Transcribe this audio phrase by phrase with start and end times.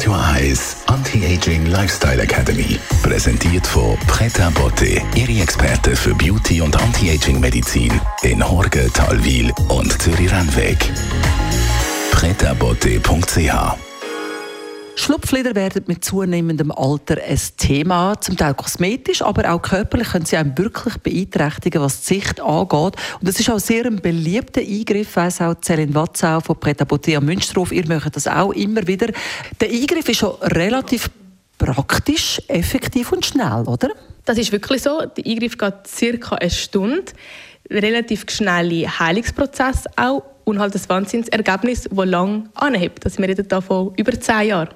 [0.00, 2.78] Radio Eyes Anti-Aging Lifestyle Academy.
[3.02, 9.92] Präsentiert von Preta Botte, Ihre Experte für Beauty und Anti-Aging Medizin in Horge, Talwil und
[10.00, 10.90] Zürich-Rennweg.
[12.12, 13.89] pretabotte.ch
[15.00, 20.36] Schlupflider werden mit zunehmendem Alter ein Thema, zum Teil kosmetisch, aber auch körperlich können sie
[20.36, 22.96] einem wirklich beeinträchtigen, was die Sicht angeht.
[23.20, 27.16] Und es ist auch sehr ein beliebter Eingriff, weiss auch Céline Watzau von Preta Botte
[27.16, 27.72] am Münsterhof.
[27.72, 29.10] Ihr möchtet das auch immer wieder.
[29.60, 31.10] Der Eingriff ist schon relativ
[31.56, 33.88] praktisch, effektiv und schnell, oder?
[34.26, 35.00] Das ist wirklich so.
[35.00, 37.12] Der Eingriff geht circa eine Stunde.
[37.70, 43.04] Relativ schnelle Heilungsprozess auch und halt das Wahnsinnsergebnis, das lang anhebt.
[43.04, 44.68] Also wir reden da von über zehn Jahren.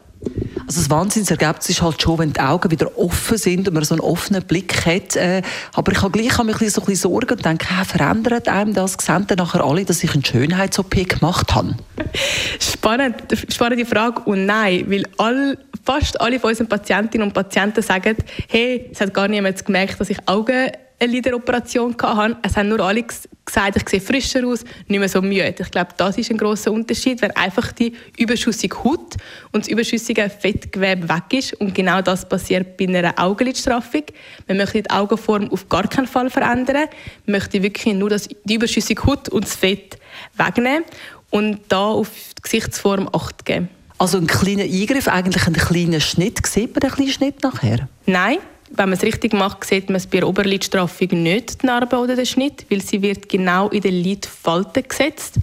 [0.66, 3.94] Also das Wahnsinnsergebnis ist halt schon, wenn die Augen wieder offen sind und man so
[3.94, 5.14] einen offenen Blick hat.
[5.14, 5.42] Äh,
[5.74, 8.72] aber ich habe gleich habe mich so ein bisschen Sorgen und denke, hey, verändert einem
[8.72, 8.96] das?
[9.00, 11.74] Sehen dann nachher alle, dass ich eine Schönheits-OP gemacht habe?
[12.58, 13.16] Spannend,
[13.50, 18.16] spannende Frage und nein, weil all, fast alle von unseren Patientinnen und Patienten sagen,
[18.48, 20.70] hey, es hat gar niemand gemerkt, dass ich Augen
[21.04, 22.36] eine Lideroperation hatte.
[22.42, 25.54] Es haben nur alle gesagt, ich sehe frischer aus, nicht mehr so müde.
[25.58, 29.14] Ich glaube, das ist ein großer Unterschied, wenn einfach die überschüssige Haut
[29.52, 31.54] und das überschüssige Fettgewebe weg ist.
[31.54, 34.04] Und genau das passiert bei einer Augenlidstraffung.
[34.48, 36.88] Man möchte die Augenform auf gar keinen Fall verändern.
[37.26, 39.98] Man möchte wirklich nur das, die überschüssige Haut und das Fett
[40.36, 40.84] wegnehmen
[41.30, 43.68] und da auf die Gesichtsform Acht geben.
[43.98, 46.44] Also ein kleiner Eingriff, eigentlich ein kleiner Schnitt.
[46.46, 47.88] Sieht man den kleinen Schnitt nachher?
[48.06, 48.38] Nein,
[48.76, 52.16] wenn man es richtig macht, sieht man es bei der Oberlidstraffung nicht, die Narbe oder
[52.16, 55.36] den Schnitt, weil sie wird genau in den Lidfalte gesetzt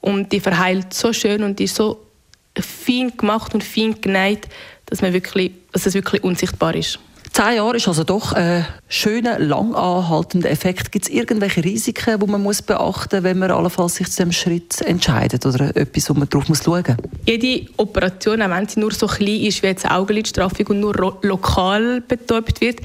[0.00, 2.00] und die verheilt so schön und ist so
[2.58, 4.48] fein gemacht und fein genäht,
[4.86, 6.98] dass, man wirklich, dass es wirklich unsichtbar ist.
[7.40, 10.92] Zehn Jahre ist also doch ein schöner, lang anhaltender Effekt.
[10.92, 14.82] Gibt es irgendwelche Risiken, die man muss beachten muss, wenn man sich zu diesem Schritt
[14.82, 16.96] entscheidet oder etwas, wo man darauf muss schauen muss?
[17.24, 22.02] Jede Operation, auch wenn sie nur so klein ist wie jetzt Augenlidstraffung und nur lokal
[22.02, 22.80] betäubt wird,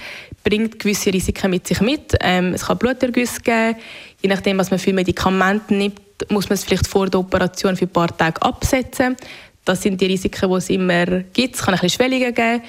[0.46, 2.16] bringt gewisse Risiken mit sich mit.
[2.22, 3.76] Ähm, es kann Blutergüsse geben.
[4.22, 6.00] Je nachdem, was man für Medikamente nimmt,
[6.30, 9.18] muss man es vielleicht vor der Operation für ein paar Tage absetzen.
[9.66, 11.56] Das sind die Risiken, die es immer gibt.
[11.56, 12.62] Es kann ein bisschen Schwellungen geben.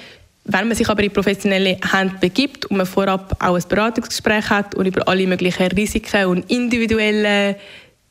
[0.49, 4.75] Wenn man sich aber in professionelle Hände begibt und man vorab auch ein Beratungsgespräch hat
[4.75, 7.57] und über alle möglichen Risiken und individuelle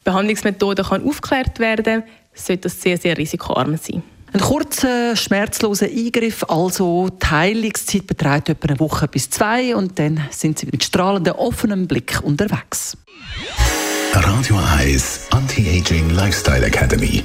[0.04, 2.02] Behandlungsmethoden kann aufgeklärt werden,
[2.34, 4.02] sollte das sehr, sehr risikoarm sein.
[4.34, 10.20] Ein kurzer, schmerzloser Eingriff, also die Heilungszeit beträgt etwa eine Woche bis zwei und dann
[10.30, 12.98] sind Sie mit strahlendem, offenem Blick unterwegs.
[14.12, 17.24] Radio Eyes Anti-Aging Lifestyle Academy